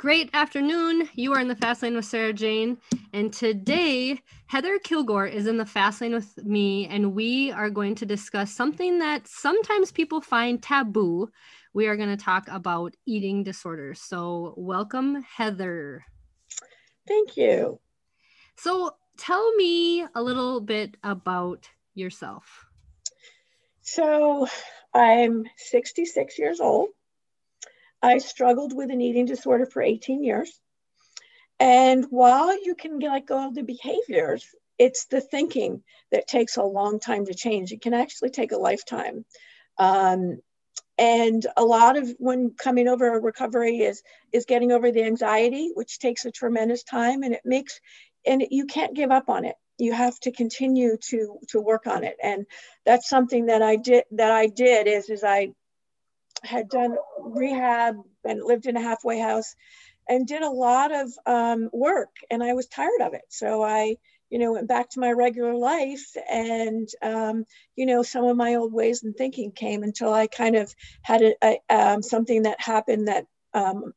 [0.00, 1.10] Great afternoon.
[1.14, 2.78] You are in the fast lane with Sarah Jane.
[3.12, 7.94] And today, Heather Kilgore is in the fast lane with me, and we are going
[7.96, 11.28] to discuss something that sometimes people find taboo.
[11.74, 14.00] We are going to talk about eating disorders.
[14.00, 16.06] So, welcome, Heather.
[17.06, 17.78] Thank you.
[18.56, 22.64] So, tell me a little bit about yourself.
[23.82, 24.46] So,
[24.94, 26.88] I'm 66 years old.
[28.02, 30.60] I struggled with an eating disorder for 18 years.
[31.58, 34.46] And while you can let go of the behaviors,
[34.78, 37.70] it's the thinking that takes a long time to change.
[37.70, 39.26] It can actually take a lifetime.
[39.76, 40.40] Um,
[40.96, 45.70] and a lot of when coming over a recovery is is getting over the anxiety,
[45.74, 47.80] which takes a tremendous time, and it makes
[48.26, 49.56] and you can't give up on it.
[49.78, 52.46] You have to continue to to work on it, and
[52.84, 54.04] that's something that I did.
[54.12, 55.52] That I did is is I
[56.42, 59.54] had done rehab and lived in a halfway house
[60.08, 63.22] and did a lot of um, work and I was tired of it.
[63.28, 63.96] So I,
[64.28, 67.44] you know, went back to my regular life and, um,
[67.76, 71.22] you know, some of my old ways and thinking came until I kind of had
[71.22, 73.92] a, a um, something that happened that um,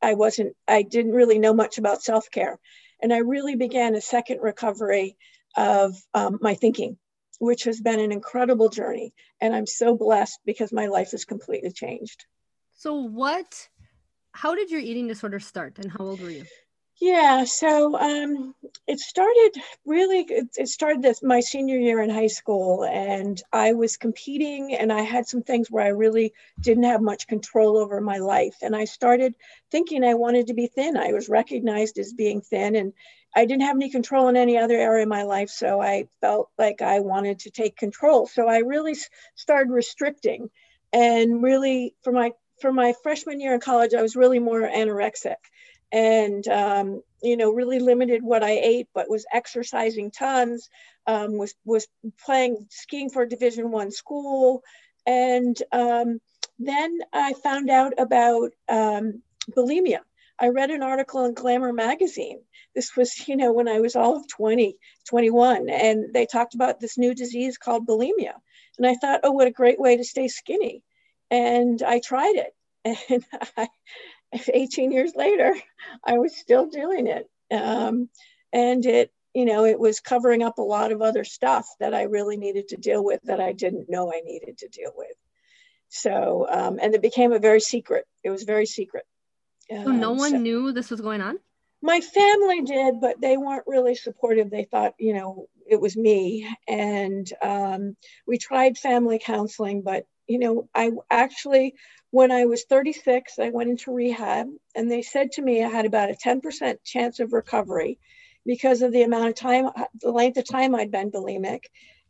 [0.00, 2.58] I wasn't, I didn't really know much about self-care.
[3.02, 5.16] And I really began a second recovery
[5.56, 6.96] of um, my thinking
[7.38, 9.12] which has been an incredible journey.
[9.40, 12.26] And I'm so blessed because my life has completely changed.
[12.72, 13.68] So, what,
[14.32, 16.44] how did your eating disorder start and how old were you?
[17.00, 18.54] Yeah, so um,
[18.86, 19.50] it started
[19.84, 24.92] really, it started this my senior year in high school, and I was competing, and
[24.92, 28.56] I had some things where I really didn't have much control over my life.
[28.62, 29.34] And I started
[29.72, 30.96] thinking I wanted to be thin.
[30.96, 32.92] I was recognized as being thin, and
[33.34, 35.50] I didn't have any control in any other area of my life.
[35.50, 38.26] So I felt like I wanted to take control.
[38.26, 38.96] So I really
[39.34, 40.50] started restricting,
[40.92, 45.36] and really for my for my freshman year in college, I was really more anorexic
[45.94, 50.68] and um, you know really limited what I ate, but was exercising tons.
[51.06, 51.86] Um, was was
[52.24, 54.62] playing skiing for Division One school,
[55.06, 56.20] and um,
[56.58, 60.00] then I found out about um, bulimia.
[60.38, 62.40] I read an article in Glamour magazine.
[62.74, 64.76] This was, you know, when I was all of 20,
[65.08, 68.34] 21, and they talked about this new disease called bulimia.
[68.78, 70.82] And I thought, oh, what a great way to stay skinny.
[71.30, 72.54] And I tried it.
[73.08, 73.24] And
[73.56, 73.68] I,
[74.52, 75.54] 18 years later,
[76.04, 77.30] I was still doing it.
[77.52, 78.08] Um,
[78.52, 82.02] and it, you know, it was covering up a lot of other stuff that I
[82.02, 85.16] really needed to deal with that I didn't know I needed to deal with.
[85.88, 88.06] So, um, and it became a very secret.
[88.24, 89.04] It was very secret.
[89.70, 91.38] Um, no one so knew this was going on?
[91.82, 94.50] My family did, but they weren't really supportive.
[94.50, 96.48] They thought, you know, it was me.
[96.66, 101.74] And um, we tried family counseling, but, you know, I actually
[102.14, 105.84] when I was 36, I went into rehab and they said to me I had
[105.84, 107.98] about a 10% chance of recovery
[108.46, 109.68] because of the amount of time,
[110.00, 111.64] the length of time I'd been bulimic,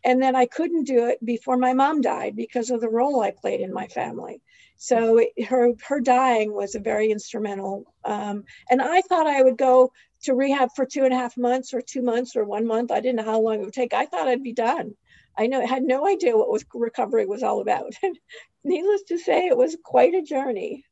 [0.04, 3.30] and then I couldn't do it before my mom died because of the role I
[3.30, 4.42] played in my family.
[4.76, 7.92] So it, her her dying was a very instrumental.
[8.04, 9.92] Um, and I thought I would go
[10.22, 12.90] to rehab for two and a half months or two months or one month.
[12.90, 13.94] I didn't know how long it would take.
[13.94, 14.94] I thought I'd be done.
[15.36, 17.94] I know had no idea what was recovery was all about.
[18.64, 20.84] Needless to say, it was quite a journey.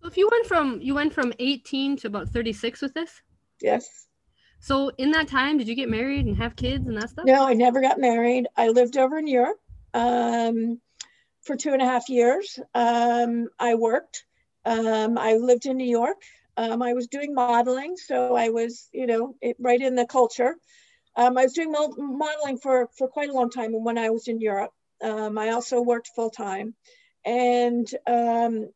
[0.00, 3.20] So if you went from you went from 18 to about 36 with this?
[3.60, 4.06] Yes.
[4.60, 7.24] So in that time, did you get married and have kids and that stuff?
[7.24, 8.46] No, I never got married.
[8.56, 9.58] I lived over in Europe
[9.94, 10.80] um,
[11.42, 12.58] for two and a half years.
[12.74, 14.24] Um, I worked.
[14.64, 16.18] Um, I lived in New York.
[16.56, 20.56] Um, I was doing modeling, so I was, you know, it, right in the culture.
[21.16, 24.28] Um, I was doing modeling for, for quite a long time and when I was
[24.28, 24.72] in Europe.
[25.02, 26.74] Um, I also worked full time,
[27.24, 28.68] and um,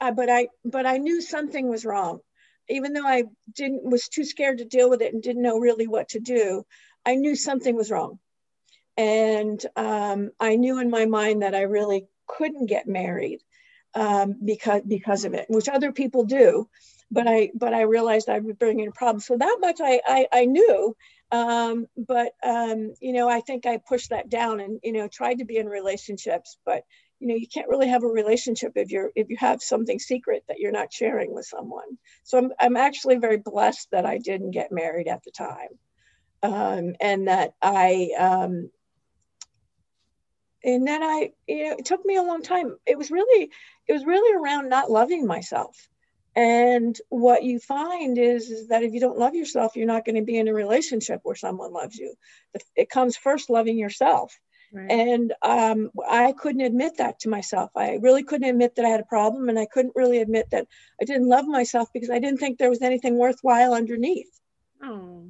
[0.00, 2.20] I, but I but I knew something was wrong,
[2.68, 3.24] even though I
[3.54, 6.66] didn't was too scared to deal with it and didn't know really what to do.
[7.06, 8.18] I knew something was wrong,
[8.96, 13.40] and um, I knew in my mind that I really couldn't get married
[13.94, 16.68] um, because because of it, which other people do
[17.14, 19.20] but I but I realized I would bring in a problem.
[19.20, 20.96] So that much I I, I knew,
[21.30, 25.38] um, but um, you know, I think I pushed that down and you know tried
[25.38, 26.84] to be in relationships, but
[27.20, 30.42] you know, you can't really have a relationship if you're if you have something secret
[30.48, 31.98] that you're not sharing with someone.
[32.24, 35.78] So I'm I'm actually very blessed that I didn't get married at the time,
[36.42, 38.10] um, and that I.
[38.18, 38.70] Um,
[40.64, 42.76] and then I, you know, it took me a long time.
[42.86, 43.50] It was really,
[43.86, 45.88] it was really around not loving myself
[46.36, 50.16] and what you find is, is that if you don't love yourself, you're not going
[50.16, 52.14] to be in a relationship where someone loves you.
[52.74, 54.36] It comes first loving yourself.
[54.72, 54.90] Right.
[54.90, 57.70] And um, I couldn't admit that to myself.
[57.76, 60.66] I really couldn't admit that I had a problem, and I couldn't really admit that
[61.00, 64.40] I didn't love myself because I didn't think there was anything worthwhile underneath.
[64.82, 65.26] Oh.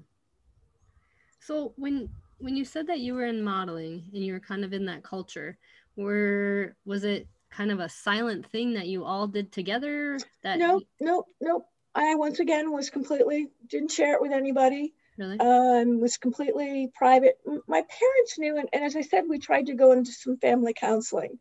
[1.40, 2.08] So when
[2.38, 5.02] when you said that you were in modeling and you were kind of in that
[5.02, 5.56] culture,
[5.96, 10.18] were was it kind of a silent thing that you all did together?
[10.42, 11.64] That no, no, no.
[11.94, 14.94] I once again was completely didn't share it with anybody.
[15.16, 15.38] Really?
[15.38, 17.38] Um, was completely private.
[17.68, 20.74] My parents knew, and, and, as I said, we tried to go into some family
[20.74, 21.38] counseling.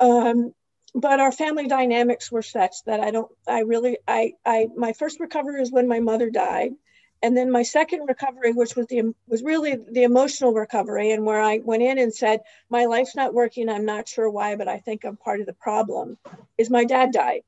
[0.00, 0.54] Um,
[0.94, 5.20] but our family dynamics were such that I don't, I really, I, I, my first
[5.20, 6.72] recovery is when my mother died.
[7.22, 11.40] And then my second recovery, which was the was really the emotional recovery, and where
[11.40, 13.68] I went in and said, "My life's not working.
[13.68, 16.18] I'm not sure why, but I think I'm part of the problem."
[16.56, 17.42] Is my dad died,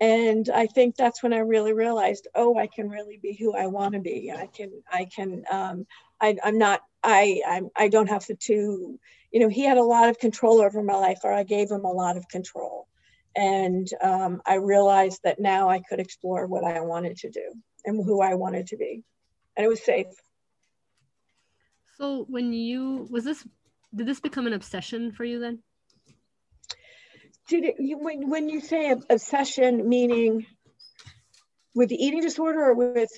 [0.00, 3.66] and i think that's when i really realized oh i can really be who i
[3.66, 5.86] want to be i can i can um,
[6.20, 8.98] I, i'm not i I'm, i don't have to, to
[9.32, 11.84] you know he had a lot of control over my life or i gave him
[11.84, 12.88] a lot of control
[13.34, 17.54] and um, i realized that now i could explore what i wanted to do
[17.86, 19.02] and who i wanted to be
[19.56, 20.06] and it was safe
[21.96, 23.46] so when you was this
[23.94, 25.62] did this become an obsession for you then
[27.48, 30.46] did it, you, when, when you say obsession, meaning
[31.74, 33.10] with the eating disorder or with?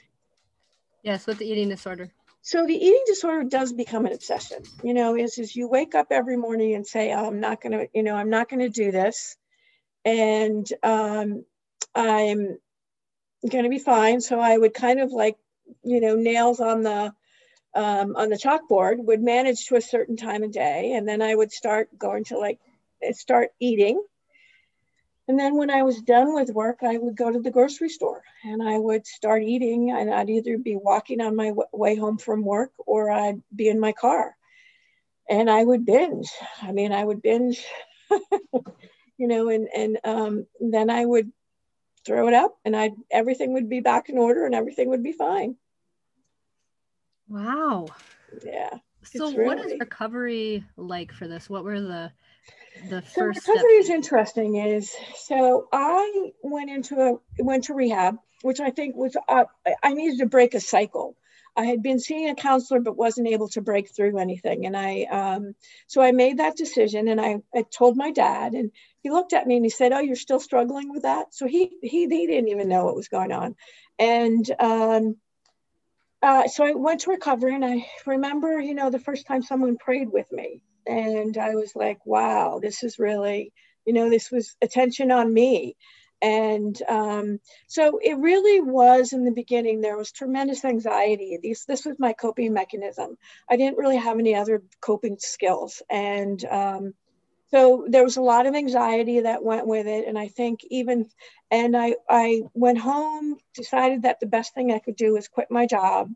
[1.02, 2.12] Yes, with the eating disorder.
[2.42, 4.62] So the eating disorder does become an obsession.
[4.82, 7.86] You know, is is you wake up every morning and say, oh, I'm not gonna,
[7.94, 9.36] you know, I'm not gonna do this,
[10.04, 11.44] and um,
[11.94, 12.58] I'm
[13.50, 14.20] gonna be fine.
[14.20, 15.36] So I would kind of like,
[15.82, 17.12] you know, nails on the
[17.74, 21.34] um, on the chalkboard would manage to a certain time of day, and then I
[21.34, 22.58] would start going to like
[23.12, 24.02] start eating
[25.28, 28.22] and then when I was done with work, I would go to the grocery store
[28.42, 29.90] and I would start eating.
[29.90, 33.78] And I'd either be walking on my way home from work or I'd be in
[33.78, 34.34] my car.
[35.28, 36.30] And I would binge.
[36.62, 37.62] I mean, I would binge,
[39.18, 41.30] you know, and, and um, then I would
[42.04, 45.12] throw it up and I everything would be back in order and everything would be
[45.12, 45.56] fine.
[47.28, 47.88] Wow.
[48.44, 48.78] Yeah.
[49.04, 49.44] So, really...
[49.44, 51.48] what is recovery like for this?
[51.48, 52.12] What were the
[52.88, 58.16] the so first recovery is interesting is so i went into a went to rehab
[58.42, 59.44] which i think was uh,
[59.82, 61.16] i needed to break a cycle
[61.58, 64.66] i had been seeing a counselor but wasn't able to break through anything.
[64.66, 65.54] And i um,
[65.86, 68.70] so i made that decision and I, I told my dad and
[69.02, 71.34] he looked at me and he said oh you're still struggling with that?
[71.34, 73.56] So he he, he didn't even know what was going on.
[73.98, 75.16] And um,
[76.22, 79.76] uh, so I went to recovery and I remember, you know, the first time someone
[79.76, 80.62] prayed with me.
[80.86, 83.52] And I was like, wow, this is really,
[83.84, 85.76] you know, this was attention on me.
[86.20, 91.38] And um, so it really was in the beginning, there was tremendous anxiety.
[91.40, 93.16] These, this was my coping mechanism.
[93.48, 95.82] I didn't really have any other coping skills.
[95.88, 96.94] And um,
[97.50, 100.06] so there was a lot of anxiety that went with it.
[100.08, 101.08] And I think even,
[101.50, 105.50] and I, I went home, decided that the best thing I could do was quit
[105.50, 106.10] my job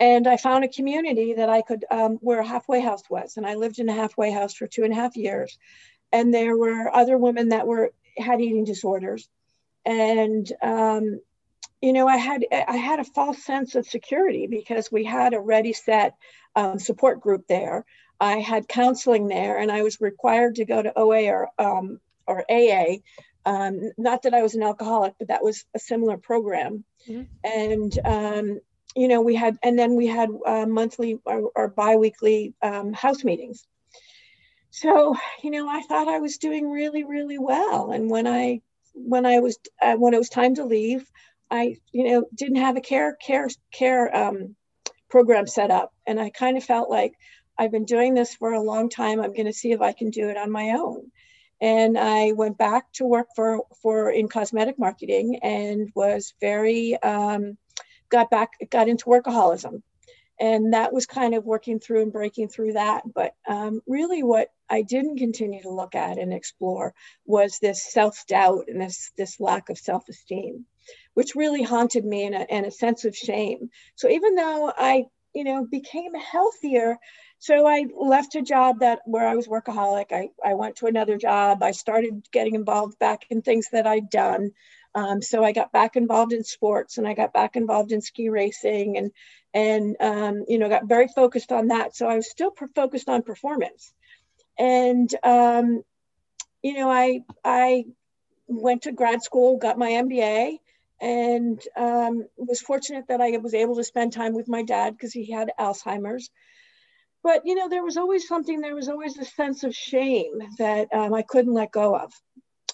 [0.00, 3.36] and I found a community that I could, um, where a halfway house was.
[3.36, 5.58] And I lived in a halfway house for two and a half years.
[6.12, 9.28] And there were other women that were, had eating disorders.
[9.84, 11.20] And, um,
[11.80, 15.40] you know, I had, I had a false sense of security because we had a
[15.40, 16.16] ready set
[16.56, 17.84] um, support group there.
[18.20, 22.44] I had counseling there and I was required to go to OA or, um, or
[22.50, 22.96] AA.
[23.46, 26.84] Um, not that I was an alcoholic, but that was a similar program.
[27.08, 27.22] Mm-hmm.
[27.44, 28.60] And um,
[28.98, 33.22] you know, we had, and then we had uh, monthly or, or biweekly um, house
[33.22, 33.66] meetings.
[34.70, 37.90] So, you know, I thought I was doing really, really well.
[37.90, 38.60] And when I,
[38.94, 41.10] when I was, uh, when it was time to leave,
[41.50, 44.56] I, you know, didn't have a care, care, care um,
[45.08, 45.92] program set up.
[46.06, 47.14] And I kind of felt like
[47.56, 49.20] I've been doing this for a long time.
[49.20, 51.10] I'm going to see if I can do it on my own.
[51.60, 57.56] And I went back to work for, for in cosmetic marketing and was very, um,
[58.10, 59.82] got back, got into workaholism.
[60.40, 63.02] And that was kind of working through and breaking through that.
[63.12, 68.24] But um, really, what I didn't continue to look at and explore was this self
[68.26, 70.66] doubt and this, this lack of self esteem,
[71.14, 73.70] which really haunted me and a, and a sense of shame.
[73.96, 76.98] So even though I, you know, became healthier,
[77.40, 80.12] so I left a job that where I was workaholic.
[80.12, 81.62] I, I went to another job.
[81.62, 84.50] I started getting involved back in things that I'd done.
[84.94, 88.30] Um, so I got back involved in sports and I got back involved in ski
[88.30, 89.12] racing and
[89.58, 91.96] and um, you know got very focused on that.
[91.96, 93.92] So I was still focused on performance,
[94.58, 95.82] and um,
[96.62, 97.84] you know I I
[98.46, 100.58] went to grad school, got my MBA,
[101.00, 105.12] and um, was fortunate that I was able to spend time with my dad because
[105.12, 106.30] he had Alzheimer's.
[107.22, 110.88] but you know there was always something there was always a sense of shame that
[110.92, 112.12] um, i couldn't let go of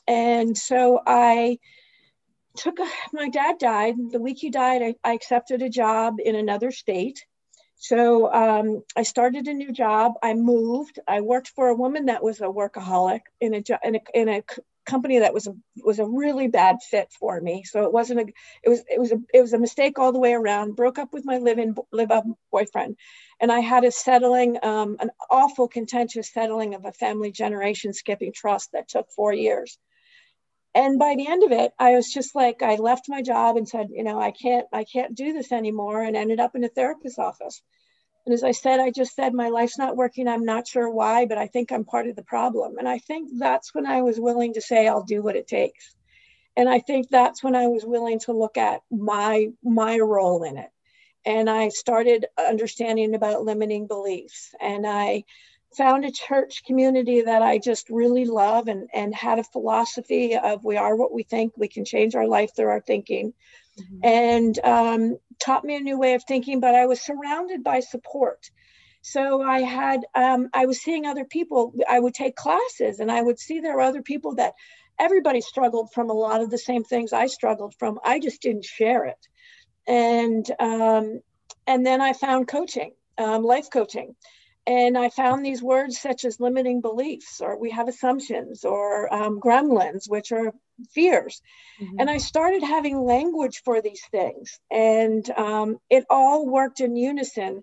[0.07, 1.59] and so i
[2.57, 6.37] took a, my dad died the week he died I, I accepted a job in
[6.37, 7.25] another state
[7.77, 12.23] so um, i started a new job i moved i worked for a woman that
[12.23, 14.43] was a workaholic in a, in a, in a
[14.85, 17.65] company that was a was a really bad fit for me.
[17.65, 18.27] So it wasn't a
[18.63, 20.77] it was it was a it was a mistake all the way around.
[20.77, 22.97] Broke up with my live-in live up boyfriend,
[23.41, 28.33] and I had a settling um, an awful contentious settling of a family generation skipping
[28.33, 29.79] trust that took four years.
[30.75, 33.69] And by the end of it, I was just like I left my job and
[33.69, 36.69] said, you know, I can't I can't do this anymore, and ended up in a
[36.69, 37.63] therapist's office.
[38.27, 40.29] And as I said, I just said, my life's not working.
[40.29, 42.79] I'm not sure why, but I think I'm part of the problem.
[42.79, 45.95] And I think that's when I was willing to say, I'll do what it takes.
[46.57, 50.57] And I think that's when I was willing to look at my my role in
[50.57, 50.71] it.
[51.27, 54.55] And I started understanding about limiting beliefs.
[54.61, 55.25] And I
[55.77, 60.65] found a church community that I just really love and, and had a philosophy of
[60.65, 63.33] we are what we think, we can change our life through our thinking
[63.79, 63.99] mm-hmm.
[64.03, 66.61] and um, taught me a new way of thinking.
[66.61, 68.51] But I was surrounded by support.
[69.03, 71.75] So I had, um, I was seeing other people.
[71.89, 74.55] I would take classes and I would see there were other people that
[74.99, 77.99] everybody struggled from a lot of the same things I struggled from.
[78.03, 79.29] I just didn't share it.
[79.87, 81.21] And, um,
[81.67, 84.15] and then I found coaching, um, life coaching.
[84.67, 89.39] And I found these words such as limiting beliefs, or we have assumptions, or um,
[89.39, 90.55] gremlins, which are
[90.91, 91.43] fears.
[91.81, 91.97] Mm-hmm.
[92.01, 97.63] And I started having language for these things, and um, it all worked in unison.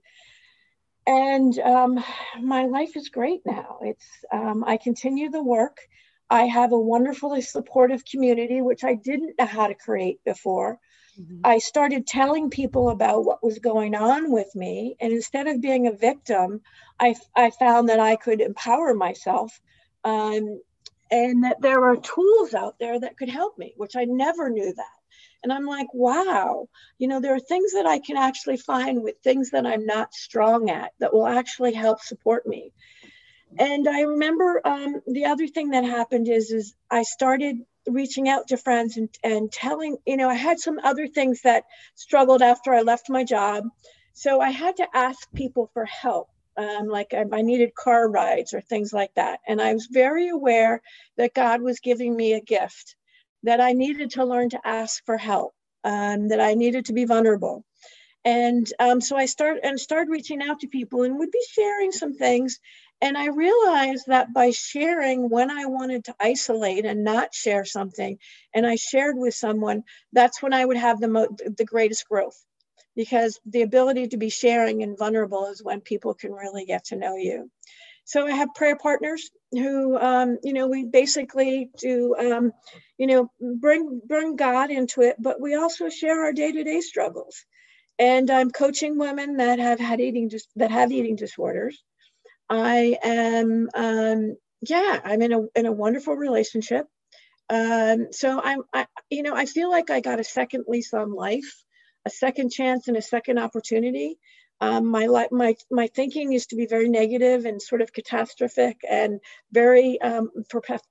[1.07, 2.03] And um,
[2.39, 3.79] my life is great now.
[3.81, 5.77] It's um, I continue the work.
[6.29, 10.79] I have a wonderfully supportive community, which I didn't know how to create before.
[11.21, 11.41] Mm-hmm.
[11.43, 14.95] I started telling people about what was going on with me.
[14.99, 16.61] And instead of being a victim,
[16.99, 19.59] I, I found that I could empower myself
[20.03, 20.61] um,
[21.11, 24.73] and that there are tools out there that could help me, which I never knew
[24.73, 24.85] that.
[25.43, 29.15] And I'm like, wow, you know, there are things that I can actually find with
[29.23, 32.71] things that I'm not strong at that will actually help support me.
[33.57, 37.57] And I remember um, the other thing that happened is, is I started
[37.87, 41.63] reaching out to friends and, and telling, you know, I had some other things that
[41.95, 43.65] struggled after I left my job.
[44.13, 46.29] So I had to ask people for help.
[46.57, 49.39] Um, like I, I needed car rides or things like that.
[49.47, 50.81] And I was very aware
[51.17, 52.95] that God was giving me a gift,
[53.43, 55.53] that I needed to learn to ask for help,
[55.85, 57.63] um, that I needed to be vulnerable.
[58.25, 61.91] And um, so I started and started reaching out to people and would be sharing
[61.91, 62.59] some things.
[63.01, 68.19] And I realized that by sharing when I wanted to isolate and not share something,
[68.53, 72.37] and I shared with someone, that's when I would have the, mo- the greatest growth.
[72.95, 76.97] Because the ability to be sharing and vulnerable is when people can really get to
[76.97, 77.49] know you.
[78.05, 82.51] So I have prayer partners who, um, you know, we basically do, um,
[82.97, 86.81] you know, bring bring God into it, but we also share our day to day
[86.81, 87.45] struggles.
[87.99, 91.81] And I'm coaching women that have had eating dis- that have eating disorders
[92.51, 96.85] I am, um, yeah, I'm in a in a wonderful relationship.
[97.49, 101.13] Um, so I'm, I, you know, I feel like I got a second lease on
[101.13, 101.63] life,
[102.05, 104.17] a second chance, and a second opportunity.
[104.59, 109.21] Um, my my my thinking used to be very negative and sort of catastrophic and
[109.51, 110.29] very um,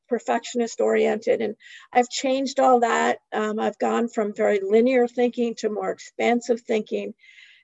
[0.09, 1.57] perfectionist oriented, and
[1.93, 3.19] I've changed all that.
[3.33, 7.13] Um, I've gone from very linear thinking to more expansive thinking,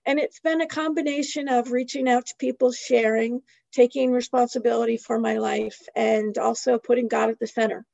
[0.06, 5.38] and it's been a combination of reaching out to people, sharing, taking responsibility for my
[5.38, 7.84] life, and also putting God at the center.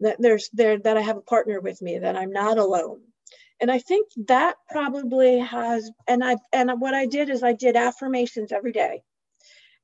[0.00, 3.00] That there's there that I have a partner with me, that I'm not alone.
[3.60, 7.76] And I think that probably has, and I and what I did is I did
[7.76, 9.02] affirmations every day.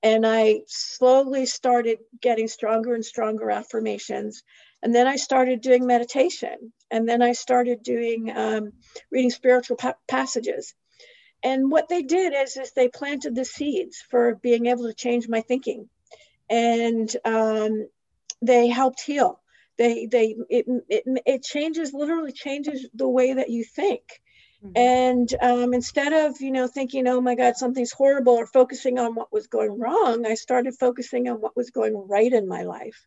[0.02, 4.42] And I slowly started getting stronger and stronger affirmations.
[4.82, 6.72] And then I started doing meditation.
[6.90, 8.72] And then I started doing um,
[9.10, 10.74] reading spiritual pa- passages
[11.42, 15.28] and what they did is, is they planted the seeds for being able to change
[15.28, 15.88] my thinking.
[16.48, 17.88] And um,
[18.42, 19.40] they helped heal.
[19.78, 24.02] They they it, it, it changes literally changes the way that you think.
[24.62, 24.76] Mm-hmm.
[24.76, 29.14] and um, instead of you know thinking oh my god something's horrible or focusing on
[29.14, 33.06] what was going wrong i started focusing on what was going right in my life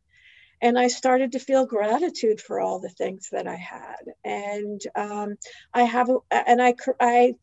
[0.63, 3.97] and I started to feel gratitude for all the things that I had.
[4.25, 5.35] And um,
[5.75, 7.35] I have, a, and I, I,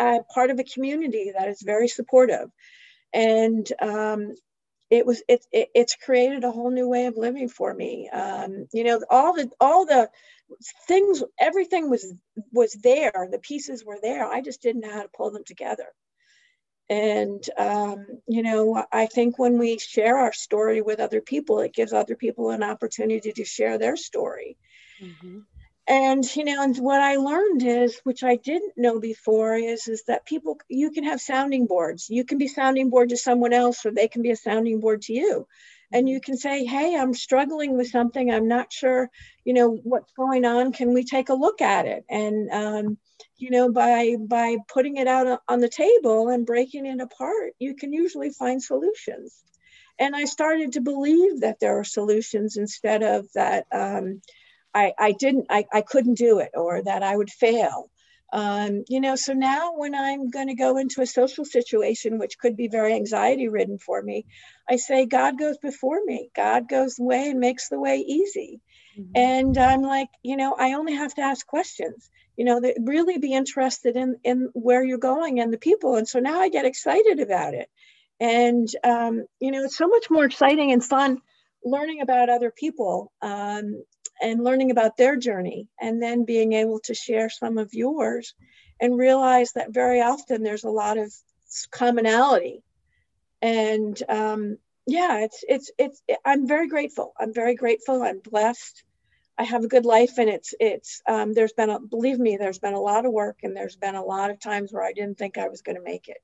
[0.00, 2.50] I'm part of a community that is very supportive,
[3.14, 4.34] and um,
[4.90, 8.08] it was it, it, it's created a whole new way of living for me.
[8.10, 10.10] Um, you know, all the all the
[10.88, 12.14] things, everything was
[12.52, 13.28] was there.
[13.30, 14.26] The pieces were there.
[14.26, 15.86] I just didn't know how to pull them together.
[16.88, 21.74] And, um, you know, I think when we share our story with other people, it
[21.74, 24.56] gives other people an opportunity to share their story.
[25.02, 25.40] Mm-hmm.
[25.88, 30.04] And, you know, and what I learned is, which I didn't know before, is, is
[30.04, 32.08] that people, you can have sounding boards.
[32.08, 35.02] You can be sounding board to someone else, or they can be a sounding board
[35.02, 35.46] to you
[35.92, 39.10] and you can say hey i'm struggling with something i'm not sure
[39.44, 42.98] you know what's going on can we take a look at it and um,
[43.38, 47.74] you know by by putting it out on the table and breaking it apart you
[47.74, 49.42] can usually find solutions
[49.98, 54.20] and i started to believe that there are solutions instead of that um,
[54.74, 57.90] I, I didn't I, I couldn't do it or that i would fail
[58.32, 62.38] um, you know, so now when I'm going to go into a social situation, which
[62.38, 64.26] could be very anxiety ridden for me,
[64.68, 66.30] I say, God goes before me.
[66.34, 68.60] God goes the way and makes the way easy.
[68.98, 69.12] Mm-hmm.
[69.14, 73.18] And I'm like, you know, I only have to ask questions, you know, that really
[73.18, 75.96] be interested in, in where you're going and the people.
[75.96, 77.68] And so now I get excited about it.
[78.20, 81.18] And, um, you know, it's so much more exciting and fun
[81.64, 83.82] learning about other people um,
[84.22, 88.34] and learning about their journey and then being able to share some of yours
[88.80, 91.12] and realize that very often there's a lot of
[91.70, 92.62] commonality
[93.42, 98.84] and um, yeah it's it's it's i'm very grateful i'm very grateful i'm blessed
[99.38, 102.58] i have a good life and it's it's um, there's been a believe me there's
[102.58, 105.18] been a lot of work and there's been a lot of times where i didn't
[105.18, 106.18] think i was going to make it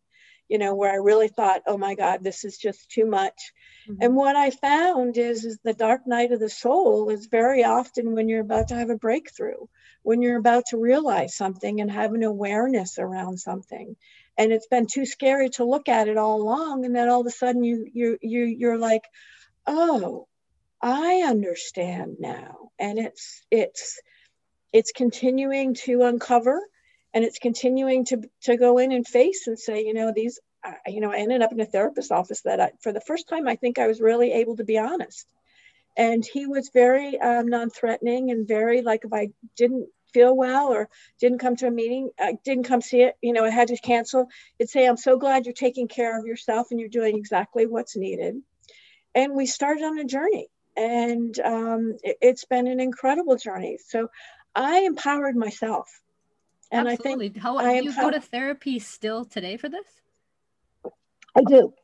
[0.52, 3.54] you know, where I really thought, oh my God, this is just too much.
[3.88, 4.02] Mm-hmm.
[4.02, 8.12] And what I found is, is the dark night of the soul is very often
[8.12, 9.66] when you're about to have a breakthrough,
[10.02, 13.97] when you're about to realize something and have an awareness around something.
[14.37, 16.85] And it's been too scary to look at it all along.
[16.85, 19.04] And then all of a sudden you you you you're like,
[19.66, 20.28] oh,
[20.83, 22.71] I understand now.
[22.79, 24.01] And it's it's
[24.73, 26.61] it's continuing to uncover
[27.15, 30.41] and it's continuing to to go in and face and say you know these
[30.87, 33.49] you know i ended up in a therapist's office that I, for the first time
[33.49, 35.27] i think i was really able to be honest
[35.97, 40.89] and he was very um, non-threatening and very like if i didn't feel well or
[41.21, 43.77] didn't come to a meeting i didn't come see it you know i had to
[43.79, 47.66] cancel it'd say i'm so glad you're taking care of yourself and you're doing exactly
[47.66, 48.37] what's needed
[49.14, 54.08] and we started on a journey and um, it, it's been an incredible journey so
[54.54, 56.02] i empowered myself
[56.72, 57.26] and Absolutely.
[57.26, 59.87] I think how I you go to therapy still today for this?
[61.37, 61.74] I do.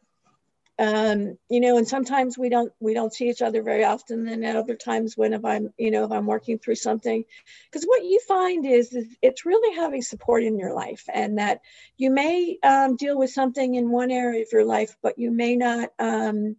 [0.81, 4.29] Um, you know, and sometimes we don't we don't see each other very often.
[4.29, 7.24] And at other times, when if I'm you know if I'm working through something,
[7.70, 11.61] because what you find is, is, it's really having support in your life, and that
[11.98, 15.57] you may um, deal with something in one area of your life, but you may
[15.57, 15.90] not.
[15.98, 16.57] Um,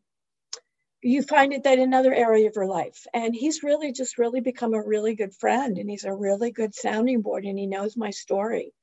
[1.01, 3.05] you find it that in another area of your life.
[3.13, 6.75] And he's really just really become a really good friend and he's a really good
[6.75, 8.73] sounding board and he knows my story.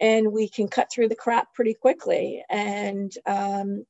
[0.00, 2.44] And we can cut through the crap pretty quickly.
[2.48, 3.84] And, um,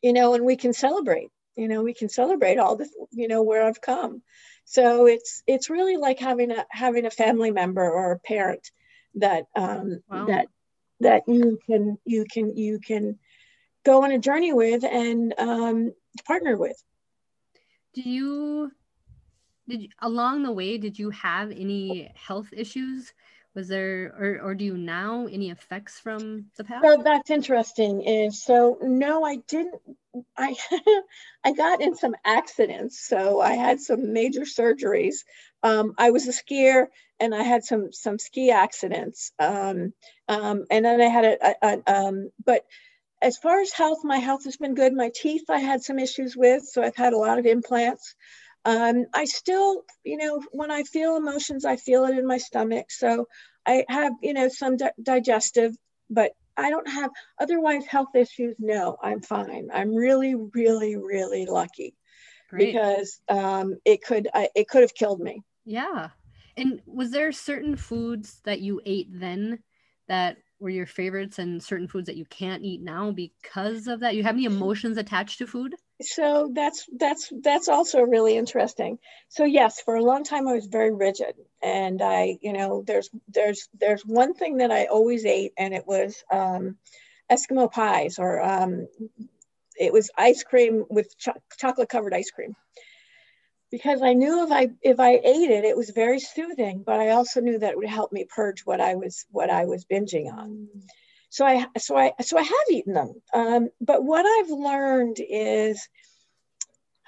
[0.00, 3.42] you know, and we can celebrate, you know, we can celebrate all the, you know,
[3.42, 4.22] where I've come.
[4.64, 8.70] So it's, it's really like having a, having a family member or a parent
[9.16, 10.24] that, um, wow.
[10.26, 10.46] that,
[11.00, 13.18] that you can, you can, you can
[13.84, 15.92] go on a journey with and um,
[16.26, 16.82] partner with
[17.94, 18.72] did you
[19.68, 23.12] did you, along the way did you have any health issues?
[23.54, 26.84] Was there or, or do you now any effects from the past?
[26.84, 29.80] So that's interesting is so no i didn't
[30.36, 30.56] i
[31.44, 35.24] i got in some accidents so i had some major surgeries.
[35.62, 36.88] Um, i was a skier
[37.20, 39.92] and i had some some ski accidents um,
[40.28, 42.64] um, and then i had a, a, a um, but
[43.24, 44.92] as far as health, my health has been good.
[44.92, 48.14] My teeth, I had some issues with, so I've had a lot of implants.
[48.66, 52.90] Um, I still, you know, when I feel emotions, I feel it in my stomach.
[52.90, 53.26] So
[53.66, 55.74] I have, you know, some di- digestive,
[56.10, 57.10] but I don't have
[57.40, 58.56] otherwise health issues.
[58.58, 59.68] No, I'm fine.
[59.72, 61.94] I'm really, really, really lucky
[62.50, 62.74] Great.
[62.74, 65.42] because um, it could, I, it could have killed me.
[65.64, 66.10] Yeah.
[66.58, 69.60] And was there certain foods that you ate then
[70.08, 74.16] that were your favorites and certain foods that you can't eat now because of that?
[74.16, 75.74] You have any emotions attached to food?
[76.02, 78.98] So that's that's that's also really interesting.
[79.28, 83.10] So yes, for a long time I was very rigid, and I, you know, there's
[83.28, 86.78] there's there's one thing that I always ate, and it was um,
[87.30, 88.88] Eskimo pies, or um,
[89.78, 92.56] it was ice cream with cho- chocolate covered ice cream
[93.74, 97.10] because I knew if I if I ate it, it was very soothing, but I
[97.10, 100.32] also knew that it would help me purge what I was what I was binging
[100.32, 100.68] on.
[101.28, 103.14] So I so I so I have eaten them.
[103.34, 105.88] Um, but what I've learned is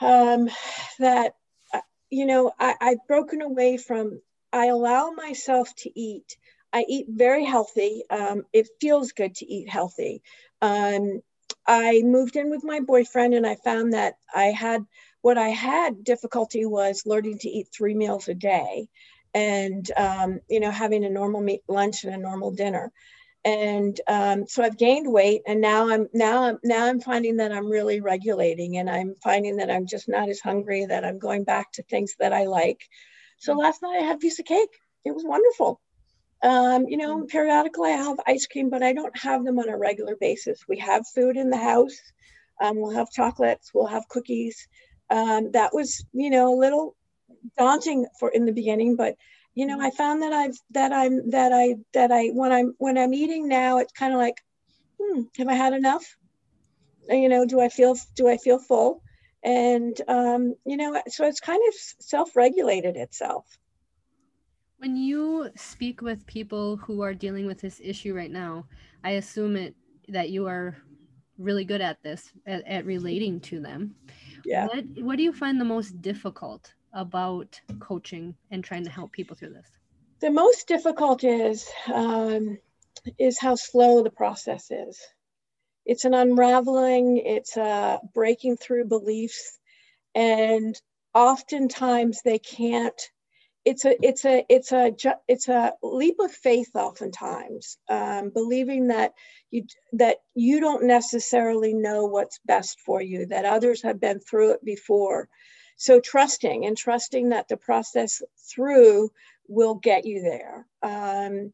[0.01, 0.51] um,
[0.99, 1.37] that
[1.73, 4.21] uh, you know I, I've broken away from.
[4.53, 6.37] I allow myself to eat.
[6.73, 8.03] I eat very healthy.
[8.11, 10.21] Um, it feels good to eat healthy.
[10.61, 11.23] Um,
[11.65, 14.85] I moved in with my boyfriend and I found that I had
[15.27, 18.89] what I had difficulty was learning to eat three meals a day
[19.35, 22.93] and, um, you know, having a normal meat lunch and a normal dinner.
[23.45, 27.51] And um, so I've gained weight and now I'm now I'm now I'm finding that
[27.51, 31.43] I'm really regulating and I'm finding that I'm just not as hungry, that I'm going
[31.43, 32.89] back to things that I like.
[33.39, 34.71] So last night I had a piece of cake.
[35.05, 35.81] It was wonderful.
[36.45, 39.77] Um, you know, periodically I have ice cream, but I don't have them on a
[39.77, 40.61] regular basis.
[40.69, 41.99] We have food in the house.
[42.63, 44.69] Um, we'll have chocolates, we'll have cookies.
[45.11, 46.97] Um, that was, you know, a little
[47.57, 49.17] daunting for in the beginning, but
[49.57, 52.99] you know, I found that I've that I'm that I that I when I'm when
[52.99, 54.37] I'm eating now, it's kind of like,
[55.01, 56.05] hmm, have I had enough?
[57.09, 59.03] You know, do I feel do I feel full?
[59.43, 63.47] And um, you know, so it's kind of self-regulated itself.
[64.77, 68.67] When you speak with people who are dealing with this issue right now,
[69.03, 69.75] I assume it
[70.09, 70.77] that you are
[71.39, 73.95] really good at this at, at relating to them.
[74.47, 74.67] Yeah.
[74.69, 79.35] What what do you find the most difficult about coaching and trying to help people
[79.37, 79.67] through this?
[80.21, 82.59] The most difficult is um,
[83.19, 85.01] is how slow the process is.
[85.85, 87.19] It's an unraveling.
[87.19, 89.59] It's a breaking through beliefs,
[90.15, 90.81] and
[91.13, 93.01] oftentimes they can't
[93.67, 94.93] it's a it's a it's a
[95.27, 99.13] it's a leap of faith oftentimes um, believing that
[99.51, 104.53] you that you don't necessarily know what's best for you that others have been through
[104.53, 105.29] it before.
[105.77, 108.23] So trusting and trusting that the process
[108.55, 109.11] through
[109.49, 110.65] will get you there.
[110.83, 111.53] Um,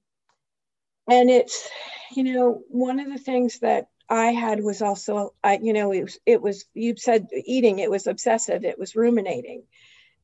[1.09, 1.67] and it's
[2.15, 6.03] you know one of the things that I had was also I you know it
[6.03, 9.63] was it was you said eating it was obsessive it was ruminating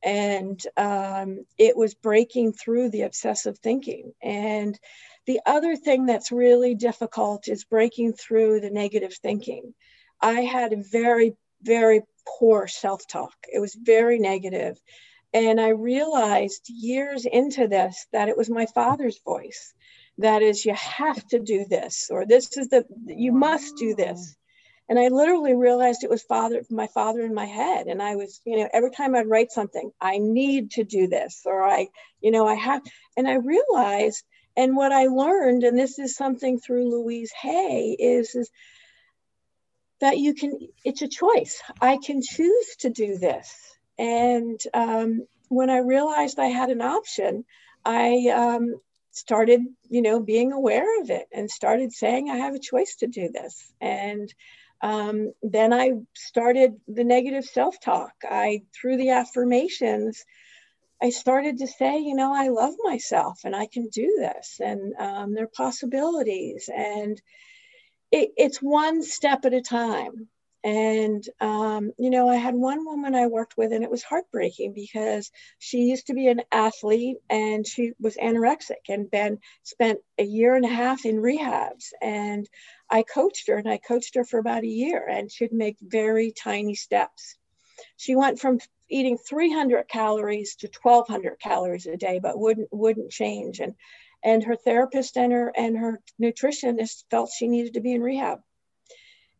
[0.03, 4.13] and um, it was breaking through the obsessive thinking.
[4.21, 4.79] And
[5.25, 9.73] the other thing that's really difficult is breaking through the negative thinking.
[10.21, 13.33] I had a very very poor self-talk.
[13.51, 14.79] It was very negative.
[15.33, 19.73] And i realized years into this that it was my father's voice
[20.17, 24.35] that is you have to do this or this is the you must do this
[24.89, 27.85] and I literally realized it was father, my father in my head.
[27.85, 31.43] And I was, you know, every time I'd write something, I need to do this,
[31.45, 31.89] or I,
[32.21, 32.81] you know, I have,
[33.15, 34.25] and I realized,
[34.57, 38.49] and what I learned, and this is something through Louise Hay, is, is
[40.01, 41.61] that you can, it's a choice.
[41.79, 43.55] I can choose to do this.
[43.99, 47.45] And um, when I realized I had an option,
[47.85, 48.75] I um,
[49.11, 53.07] started, you know, being aware of it and started saying, I have a choice to
[53.07, 53.71] do this.
[53.79, 54.33] And
[54.81, 58.13] um, then I started the negative self talk.
[58.23, 60.23] I, through the affirmations,
[61.01, 64.93] I started to say, you know, I love myself and I can do this, and
[64.99, 66.69] um, there are possibilities.
[66.73, 67.21] And
[68.11, 70.27] it, it's one step at a time.
[70.61, 74.73] And, um, you know, I had one woman I worked with, and it was heartbreaking
[74.73, 80.23] because she used to be an athlete and she was anorexic and been spent a
[80.23, 81.93] year and a half in rehabs.
[82.01, 82.49] And
[82.89, 86.31] I coached her and I coached her for about a year and she'd make very
[86.31, 87.37] tiny steps.
[87.97, 93.59] She went from eating 300 calories to 1200 calories a day, but wouldn't wouldn't change.
[93.59, 93.75] And
[94.23, 98.41] and her therapist and her and her nutritionist felt she needed to be in rehab.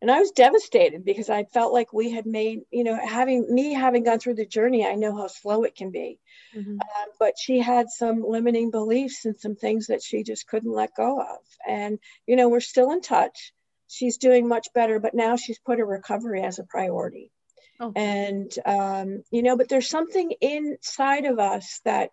[0.00, 3.74] And I was devastated because I felt like we had made, you know, having me
[3.74, 6.18] having gone through the journey, I know how slow it can be.
[6.56, 6.72] Mm-hmm.
[6.72, 10.94] Um, but she had some limiting beliefs and some things that she just couldn't let
[10.94, 11.38] go of.
[11.68, 13.52] And, you know, we're still in touch.
[13.88, 17.30] She's doing much better, but now she's put her recovery as a priority.
[17.78, 17.92] Oh.
[17.94, 22.10] And, um, you know, but there's something inside of us that,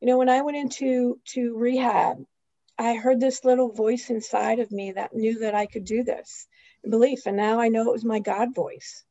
[0.00, 2.24] you know, when I went into to rehab,
[2.78, 6.46] I heard this little voice inside of me that knew that I could do this
[6.88, 7.26] belief.
[7.26, 9.04] And now I know it was my God voice.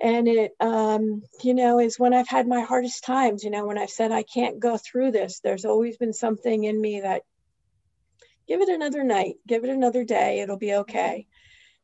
[0.00, 3.78] And it um, you know is when i've had my hardest times you know when
[3.78, 7.22] i've said i can't go through this there's always been something in me that
[8.48, 11.26] give it another night give it another day it'll be okay.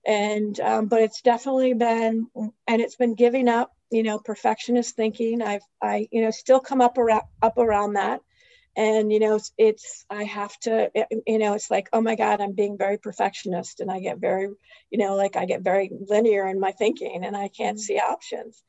[0.07, 2.27] And um, but it's definitely been
[2.67, 5.43] and it's been giving up you know perfectionist thinking.
[5.43, 8.21] I've i you know still come up around up around that
[8.81, 10.91] and you know it's, it's i have to
[11.27, 14.49] you know it's like oh my god i'm being very perfectionist and i get very
[14.91, 17.83] you know like i get very linear in my thinking and i can't mm-hmm.
[17.83, 18.63] see options.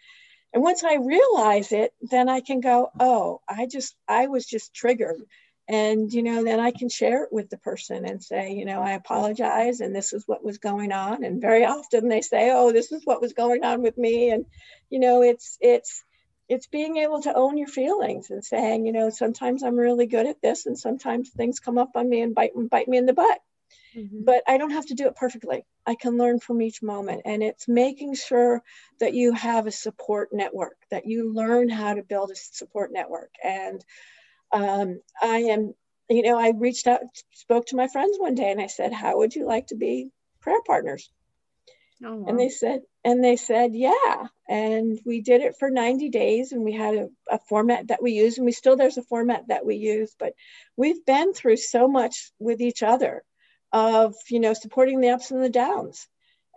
[0.53, 4.73] And once i realize it then i can go oh i just i was just
[4.73, 5.21] triggered.
[5.69, 8.81] And you know then i can share it with the person and say you know
[8.81, 11.23] i apologize and this is what was going on.
[11.23, 14.31] And very often they say oh this is what was going on with me.
[14.31, 14.45] And
[14.89, 16.03] you know it's it's
[16.51, 20.25] it's being able to own your feelings and saying, you know, sometimes I'm really good
[20.27, 23.13] at this and sometimes things come up on me and bite, bite me in the
[23.13, 23.39] butt.
[23.95, 24.25] Mm-hmm.
[24.25, 25.63] But I don't have to do it perfectly.
[25.85, 27.21] I can learn from each moment.
[27.23, 28.61] And it's making sure
[28.99, 33.31] that you have a support network, that you learn how to build a support network.
[33.41, 33.81] And
[34.51, 35.73] um, I am,
[36.09, 36.99] you know, I reached out,
[37.31, 40.09] spoke to my friends one day and I said, How would you like to be
[40.41, 41.09] prayer partners?
[42.03, 42.25] Oh, wow.
[42.27, 44.27] And they said, and they said, yeah.
[44.47, 48.13] And we did it for 90 days and we had a, a format that we
[48.13, 50.33] use and we still, there's a format that we use, but
[50.75, 53.23] we've been through so much with each other
[53.71, 56.07] of, you know, supporting the ups and the downs.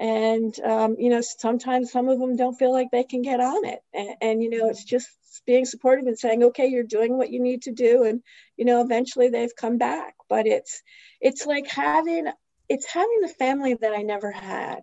[0.01, 3.65] And, um, you know, sometimes some of them don't feel like they can get on
[3.65, 3.81] it.
[3.93, 5.09] And, and, you know, it's just
[5.47, 8.05] being supportive and saying, okay, you're doing what you need to do.
[8.05, 8.23] And,
[8.57, 10.83] you know, eventually they've come back, but it's,
[11.21, 12.27] it's like having,
[12.69, 14.81] it's having the family that I never had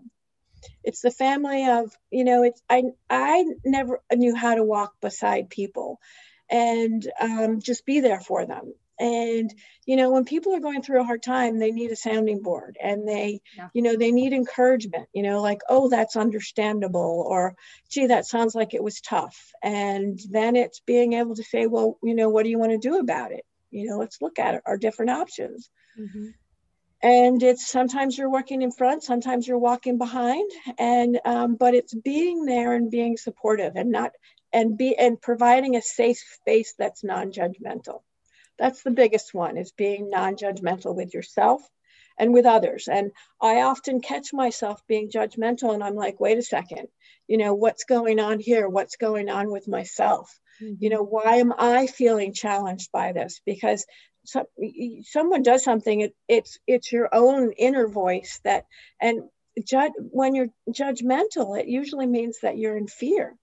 [0.84, 5.50] it's the family of you know it's i i never knew how to walk beside
[5.50, 6.00] people
[6.52, 8.74] and um, just be there for them.
[9.00, 9.52] And
[9.88, 12.78] you know when people are going through a hard time they need a sounding board
[12.80, 13.70] and they yeah.
[13.74, 17.56] you know they need encouragement you know like oh that's understandable or
[17.90, 19.54] gee that sounds like it was tough.
[19.64, 22.90] And then it's being able to say well you know what do you want to
[22.90, 23.44] do about it?
[23.72, 25.72] You know let's look at it, our different options.
[26.00, 26.28] Mm-hmm
[27.04, 31.94] and it's sometimes you're working in front sometimes you're walking behind and um, but it's
[31.94, 34.12] being there and being supportive and not
[34.54, 38.02] and be and providing a safe space that's non-judgmental.
[38.60, 41.62] That's the biggest one is being non-judgmental with yourself
[42.18, 42.88] and with others.
[42.88, 43.12] And
[43.42, 46.88] i often catch myself being judgmental and i'm like wait a second.
[47.28, 48.68] You know what's going on here?
[48.68, 50.38] What's going on with myself?
[50.62, 50.74] Mm-hmm.
[50.80, 53.42] you know why am i feeling challenged by this?
[53.46, 53.86] Because
[54.24, 54.46] so,
[55.04, 58.66] someone does something, it, it's it's your own inner voice that,
[59.02, 59.24] and
[59.66, 63.36] judge when you're judgmental, it usually means that you're in fear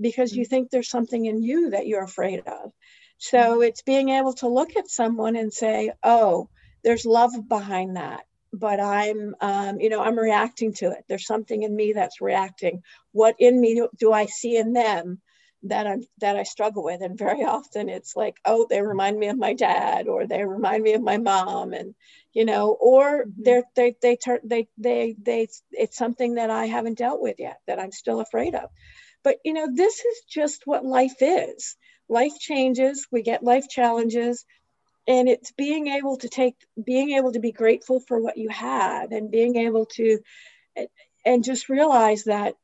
[0.00, 0.50] because you mm-hmm.
[0.50, 2.72] think there's something in you that you're afraid of.
[3.18, 3.62] So mm-hmm.
[3.62, 6.48] it's being able to look at someone and say, oh,
[6.82, 11.62] there's love behind that but i'm um, you know i'm reacting to it there's something
[11.62, 15.20] in me that's reacting what in me do, do i see in them
[15.64, 19.28] that I'm that I struggle with, and very often it's like, oh, they remind me
[19.28, 21.94] of my dad, or they remind me of my mom, and
[22.32, 23.42] you know, or mm-hmm.
[23.42, 27.58] they're they they turn they they they it's something that I haven't dealt with yet
[27.66, 28.70] that I'm still afraid of.
[29.24, 31.76] But you know, this is just what life is.
[32.08, 33.06] Life changes.
[33.10, 34.44] We get life challenges,
[35.06, 39.12] and it's being able to take being able to be grateful for what you have,
[39.12, 40.18] and being able to
[41.24, 42.54] and just realize that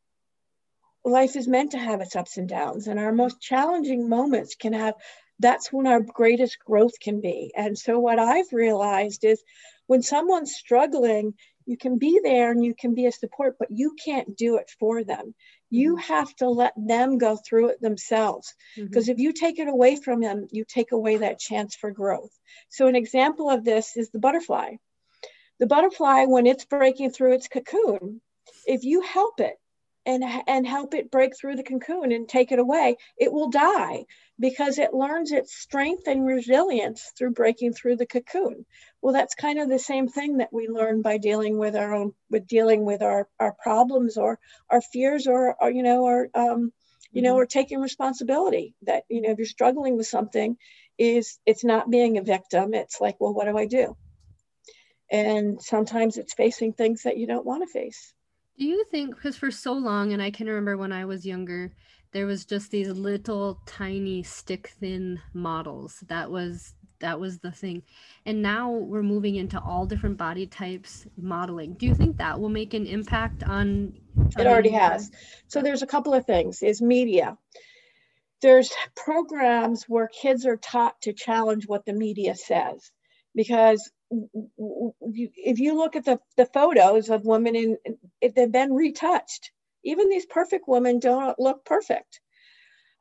[1.09, 4.73] life is meant to have its ups and downs and our most challenging moments can
[4.73, 4.95] have
[5.41, 9.43] that's when our greatest growth can be and so what i've realized is
[9.87, 11.35] when someone's struggling
[11.67, 14.71] you can be there and you can be a support but you can't do it
[14.81, 15.35] for them
[15.71, 16.13] you mm-hmm.
[16.13, 19.13] have to let them go through it themselves because mm-hmm.
[19.13, 22.33] if you take it away from them you take away that chance for growth
[22.69, 24.73] so an example of this is the butterfly
[25.61, 28.21] the butterfly when it's breaking through its cocoon
[28.67, 29.57] if you help it
[30.09, 34.07] and, and help it break through the cocoon and take it away, it will die
[34.41, 38.65] because it learns its strength and resilience through breaking through the cocoon.
[39.03, 42.15] Well, that's kind of the same thing that we learn by dealing with our own,
[42.31, 44.39] with dealing with our, our problems or
[44.71, 46.73] our fears or, or you know, or, um,
[47.13, 47.43] you know, mm-hmm.
[47.43, 50.57] or taking responsibility that, you know, if you're struggling with something
[50.97, 52.73] is it's not being a victim.
[52.73, 53.95] It's like, well, what do I do?
[55.11, 58.15] And sometimes it's facing things that you don't want to face.
[58.59, 61.73] Do you think because for so long, and I can remember when I was younger,
[62.13, 66.03] there was just these little tiny stick thin models.
[66.09, 67.85] That was that was the thing.
[68.27, 71.75] And now we're moving into all different body types modeling.
[71.75, 75.13] Do you think that will make an impact on, on It already has.
[75.47, 76.61] So there's a couple of things.
[76.61, 77.39] Is media.
[78.43, 82.91] There's programs where kids are taught to challenge what the media says
[83.35, 87.77] because if you look at the, the photos of women in
[88.21, 89.51] if they've been retouched
[89.85, 92.21] even these perfect women don't look perfect.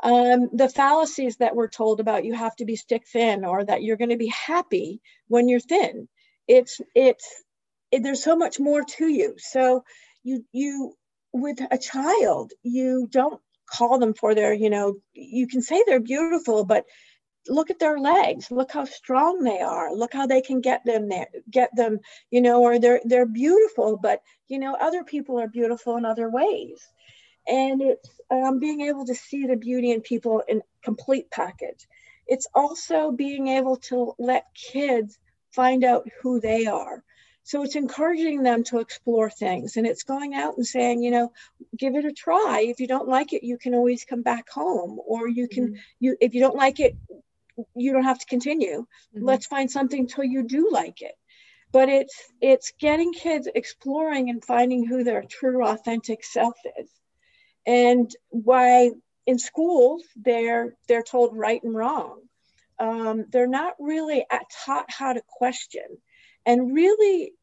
[0.04, 3.82] Um, the fallacies that we're told about you have to be stick thin or that
[3.82, 6.08] you're going to be happy when you're thin.
[6.48, 7.44] It's it's
[7.92, 9.36] it, there's so much more to you.
[9.38, 9.84] So
[10.24, 10.94] you you
[11.34, 16.00] with a child you don't call them for their you know you can say they're
[16.00, 16.86] beautiful but
[17.50, 18.52] look at their legs.
[18.52, 19.94] Look how strong they are.
[19.94, 22.00] Look how they can get them there get them
[22.32, 26.30] you know or they're they're beautiful but you know other people are beautiful in other
[26.30, 26.88] ways.
[27.48, 31.88] And it's um, being able to see the beauty in people in complete package.
[32.28, 35.18] It's also being able to let kids
[35.52, 37.04] find out who they are.
[37.44, 41.32] So it's encouraging them to explore things and it's going out and saying, you know,
[41.78, 42.66] give it a try.
[42.68, 45.82] If you don't like it, you can always come back home or you can, mm-hmm.
[46.02, 46.98] you, if you don't like it,
[47.76, 48.86] you don't have to continue.
[49.16, 49.26] Mm-hmm.
[49.26, 51.16] Let's find something till you do like it.
[51.72, 56.90] But it's, it's getting kids exploring and finding who their true authentic self is.
[57.66, 58.92] And why
[59.26, 62.22] in schools, they're, they're told right and wrong.
[62.80, 64.26] Um, they're not really
[64.66, 65.84] taught how to question
[66.46, 67.34] and really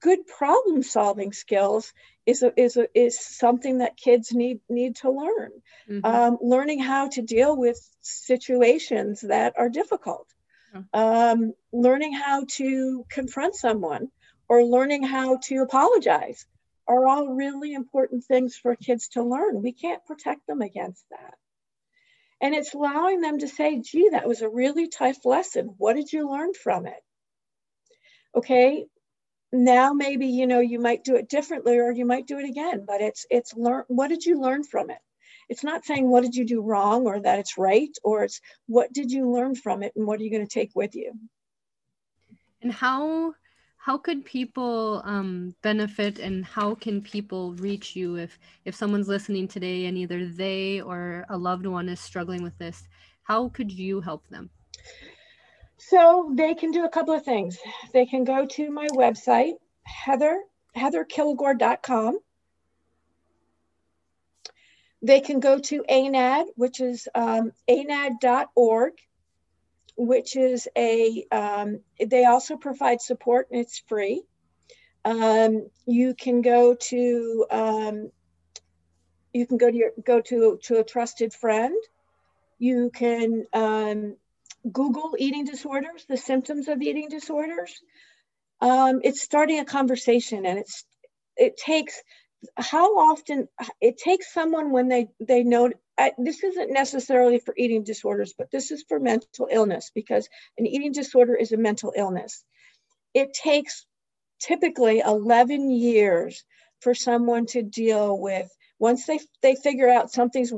[0.00, 1.92] good problem solving skills
[2.26, 5.50] is a, is a, is something that kids need need to learn.
[5.88, 6.06] Mm-hmm.
[6.06, 10.26] um, learning how to deal with situations that are difficult.
[10.74, 11.00] Mm-hmm.
[11.00, 14.08] um, learning how to confront someone
[14.48, 16.46] or learning how to apologize
[16.88, 19.62] are all really important things for kids to learn.
[19.62, 21.34] We can't protect them against that.
[22.40, 25.74] And it's allowing them to say gee that was a really tough lesson.
[25.78, 27.02] What did you learn from it?
[28.34, 28.86] Okay
[29.54, 32.84] now maybe you know you might do it differently or you might do it again
[32.86, 34.98] but it's it's learn what did you learn from it?
[35.48, 38.92] It's not saying what did you do wrong or that it's right or it's what
[38.92, 41.12] did you learn from it and what are you going to take with you?
[42.62, 43.34] And how
[43.76, 49.46] how could people um, benefit and how can people reach you if if someone's listening
[49.46, 52.88] today and either they or a loved one is struggling with this?
[53.22, 54.50] How could you help them
[55.88, 57.58] so they can do a couple of things.
[57.92, 60.42] They can go to my website, Heather,
[60.76, 62.18] heatherkilgore.com.
[65.02, 68.94] They can go to ANAD, which is um, anad.org,
[69.96, 74.22] which is a, um, they also provide support and it's free.
[75.04, 78.10] Um, you can go to, um,
[79.34, 81.76] you can go to your, go to, to a trusted friend.
[82.58, 84.16] You can um,
[84.70, 87.72] Google eating disorders, the symptoms of eating disorders.
[88.60, 90.84] Um, it's starting a conversation, and it's
[91.36, 92.02] it takes
[92.56, 93.48] how often
[93.80, 98.50] it takes someone when they they know I, this isn't necessarily for eating disorders, but
[98.50, 102.44] this is for mental illness because an eating disorder is a mental illness.
[103.12, 103.86] It takes
[104.40, 106.44] typically 11 years
[106.80, 110.52] for someone to deal with once they they figure out something's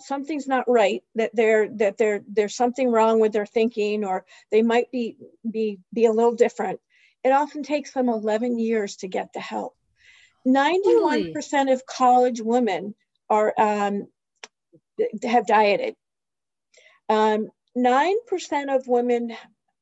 [0.00, 4.62] something's not right that they're that they're there's something wrong with their thinking or they
[4.62, 5.16] might be
[5.50, 6.80] be be a little different
[7.24, 9.74] it often takes them 11 years to get the help.
[10.46, 12.94] 91% of college women
[13.30, 14.06] are um,
[15.22, 15.96] have dieted.
[17.08, 19.34] Um, 9% of women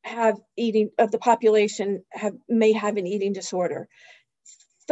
[0.05, 3.89] have eating of the population have may have an eating disorder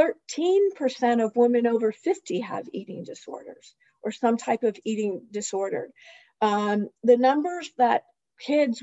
[0.00, 5.90] 13% of women over 50 have eating disorders or some type of eating disorder.
[6.40, 8.04] Um, the numbers that
[8.40, 8.82] kids,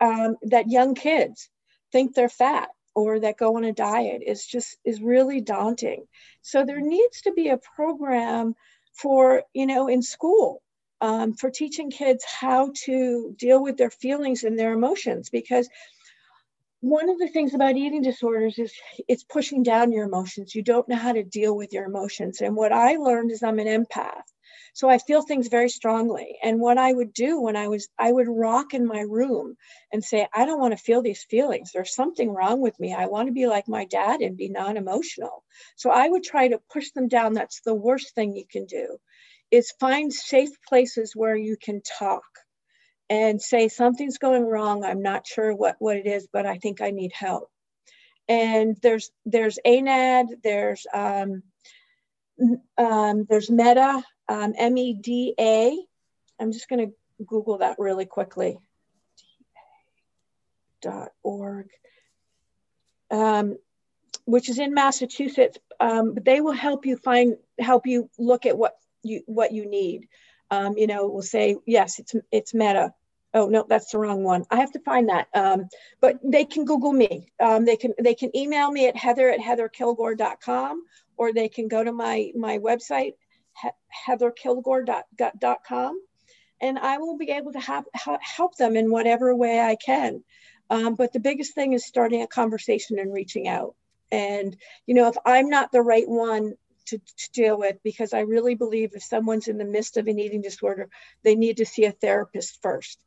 [0.00, 1.48] um, that young kids
[1.92, 6.06] think they're fat or that go on a diet is just is really daunting.
[6.42, 8.54] So there needs to be a program
[8.92, 10.62] for, you know, in school
[11.00, 15.68] um, for teaching kids how to deal with their feelings and their emotions because
[16.84, 18.70] one of the things about eating disorders is
[19.08, 20.54] it's pushing down your emotions.
[20.54, 22.42] You don't know how to deal with your emotions.
[22.42, 24.20] And what I learned is I'm an empath.
[24.74, 26.36] So I feel things very strongly.
[26.42, 29.56] And what I would do when I was, I would rock in my room
[29.92, 31.70] and say, I don't want to feel these feelings.
[31.72, 32.92] There's something wrong with me.
[32.92, 35.42] I want to be like my dad and be non emotional.
[35.76, 37.32] So I would try to push them down.
[37.32, 38.98] That's the worst thing you can do
[39.50, 42.24] is find safe places where you can talk
[43.10, 44.84] and say something's going wrong.
[44.84, 47.50] I'm not sure what what it is but i think i need help.
[48.28, 51.42] And there's there's anad there's um,
[52.78, 55.78] um, there's meda um, m-e-d-a
[56.40, 58.58] i'm just going to google that really quickly.
[60.80, 61.68] Dot org.
[63.10, 63.58] Um,
[64.24, 68.56] which is in massachusetts um, but they will help you find help you look at
[68.56, 70.08] what you what you need
[70.54, 72.94] um, you know, will say, yes, it's, it's meta.
[73.32, 74.44] Oh, no, that's the wrong one.
[74.50, 75.26] I have to find that.
[75.34, 75.68] Um,
[76.00, 77.32] but they can Google me.
[77.40, 80.84] Um, they can they can email me at heather at heatherkilgore.com
[81.16, 83.14] or they can go to my, my website,
[84.08, 86.00] heatherkilgore.com,
[86.60, 87.84] and I will be able to have,
[88.20, 90.22] help them in whatever way I can.
[90.70, 93.74] Um, but the biggest thing is starting a conversation and reaching out.
[94.10, 96.54] And, you know, if I'm not the right one
[96.86, 100.18] to, to deal with because I really believe if someone's in the midst of an
[100.18, 100.88] eating disorder,
[101.22, 102.98] they need to see a therapist first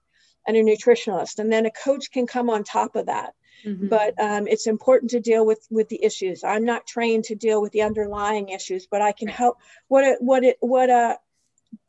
[0.48, 3.34] and a nutritionalist, and then a coach can come on top of that.
[3.66, 3.88] Mm-hmm.
[3.88, 6.44] But um, it's important to deal with with the issues.
[6.44, 9.58] I'm not trained to deal with the underlying issues, but I can help.
[9.88, 11.18] What a, what it what a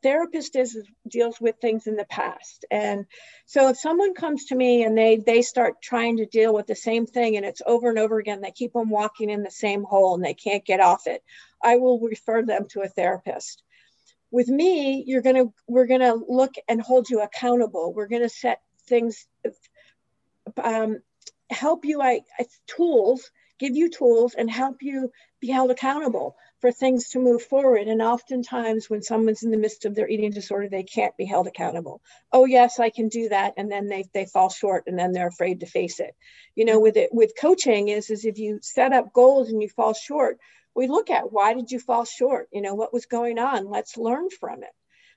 [0.03, 3.05] therapist is deals with things in the past and
[3.45, 6.75] so if someone comes to me and they they start trying to deal with the
[6.75, 9.83] same thing and it's over and over again they keep on walking in the same
[9.83, 11.23] hole and they can't get off it
[11.63, 13.63] i will refer them to a therapist
[14.31, 18.21] with me you're going to we're going to look and hold you accountable we're going
[18.21, 19.27] to set things
[20.63, 20.99] um,
[21.49, 22.21] help you I,
[22.67, 23.29] tools
[23.59, 27.87] give you tools and help you be held accountable for things to move forward.
[27.87, 31.47] And oftentimes, when someone's in the midst of their eating disorder, they can't be held
[31.47, 32.01] accountable.
[32.31, 35.27] Oh, yes, I can do that, and then they they fall short, and then they're
[35.27, 36.15] afraid to face it.
[36.55, 39.69] You know, with it with coaching is is if you set up goals and you
[39.69, 40.39] fall short,
[40.75, 42.47] we look at why did you fall short?
[42.51, 43.69] You know, what was going on?
[43.69, 44.69] Let's learn from it.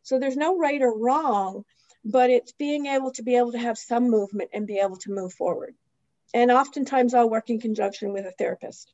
[0.03, 1.65] So there's no right or wrong,
[2.05, 5.13] but it's being able to be able to have some movement and be able to
[5.13, 5.75] move forward.
[6.35, 8.93] And oftentimes, I'll work in conjunction with a therapist.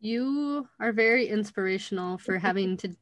[0.00, 2.96] You are very inspirational for having to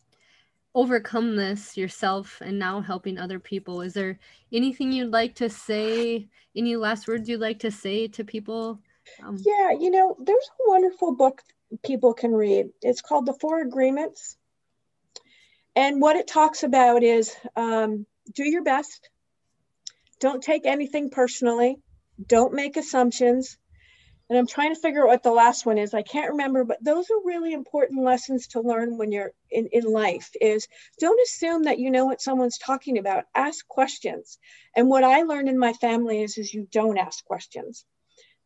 [0.75, 3.81] overcome this yourself and now helping other people.
[3.81, 4.19] Is there
[4.53, 6.29] anything you'd like to say?
[6.55, 8.81] Any last words you'd like to say to people?
[9.25, 11.43] Um, yeah, you know, there's a wonderful book
[11.85, 12.71] people can read.
[12.83, 14.37] It's called The Four Agreements.
[15.77, 19.09] And what it talks about is um, do your best,
[20.19, 21.77] don't take anything personally,
[22.27, 23.57] don't make assumptions,
[24.31, 25.93] and I'm trying to figure out what the last one is.
[25.93, 29.83] I can't remember, but those are really important lessons to learn when you're in, in
[29.83, 30.69] life is
[31.01, 33.25] don't assume that you know what someone's talking about.
[33.35, 34.39] Ask questions.
[34.77, 37.85] And what I learned in my family is, is you don't ask questions.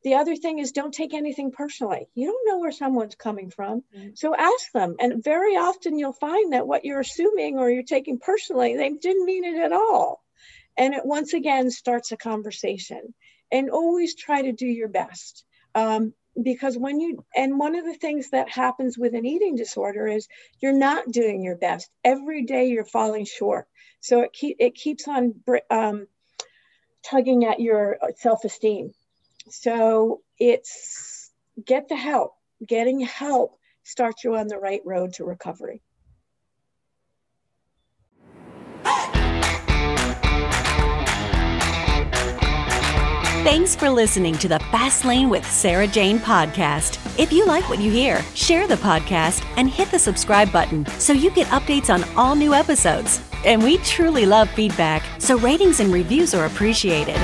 [0.05, 2.09] The other thing is don't take anything personally.
[2.15, 3.83] You don't know where someone's coming from.
[3.97, 4.11] Mm-hmm.
[4.15, 4.97] So ask them.
[5.01, 9.25] And very often you'll find that what you're assuming or you're taking personally, they didn't
[9.25, 10.23] mean it at all.
[10.77, 13.15] And it once again starts a conversation.
[13.51, 15.45] And always try to do your best
[15.75, 20.07] um, because when you, and one of the things that happens with an eating disorder
[20.07, 20.29] is
[20.61, 21.89] you're not doing your best.
[22.03, 23.67] Every day you're falling short.
[24.01, 25.35] So it, keep, it keeps on
[25.71, 26.09] um,
[27.05, 28.93] tugging at your self esteem.
[29.49, 31.31] So it's
[31.65, 32.33] get the help.
[32.67, 35.83] Getting help starts you on the right road to recovery.
[43.45, 46.99] Thanks for listening to the Fast Lane with Sarah Jane podcast.
[47.19, 51.13] If you like what you hear, share the podcast and hit the subscribe button so
[51.13, 53.21] you get updates on all new episodes.
[53.45, 57.21] And we truly love feedback, so ratings and reviews are appreciated.